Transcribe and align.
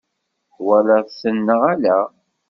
Twalaḍ-ten 0.53 1.35
neɣ 1.45 1.61
ala? 1.73 1.99